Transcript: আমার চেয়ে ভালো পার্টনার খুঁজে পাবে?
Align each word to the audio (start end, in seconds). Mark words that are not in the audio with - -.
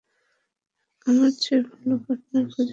আমার 1.07 1.31
চেয়ে 1.41 1.61
ভালো 1.67 1.95
পার্টনার 2.03 2.45
খুঁজে 2.45 2.59
পাবে? 2.59 2.69